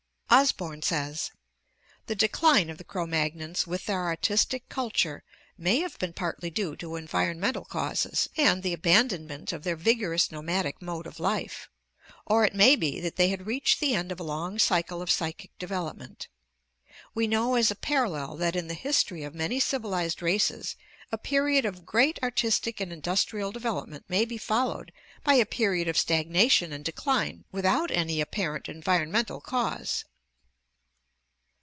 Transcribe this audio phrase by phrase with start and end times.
[0.33, 1.29] Osborn says:
[2.05, 5.23] The decline of the Cro Magnons, with F«> »«■— Skeleton of man their artistic culture,
[5.57, 8.71] "may have been tSttSttSSZ partly due to environmental causes and new Mentonc (After VantmJ 684
[8.71, 11.69] ORGANIC EVOLUTION the abandonment of their vigorous nomadic mode of life,
[12.25, 15.11] or it may be that they had reached the end of a long cycle of
[15.11, 16.27] psychic development....
[17.13, 20.77] We know as a parallel that in the history of many civilized races
[21.11, 24.93] a period of great artistic and industrial development may be followed
[25.25, 30.05] by a period of stagnation and de cline without any apparent environmental cause."